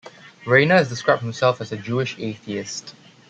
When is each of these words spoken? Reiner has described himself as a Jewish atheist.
Reiner 0.45 0.77
has 0.77 0.89
described 0.89 1.21
himself 1.21 1.61
as 1.61 1.71
a 1.71 1.77
Jewish 1.77 2.17
atheist. 2.17 2.95